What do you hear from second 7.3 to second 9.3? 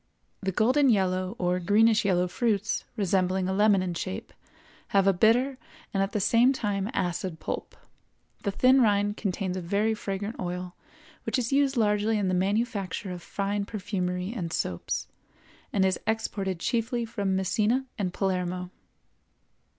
pulp; the thin rind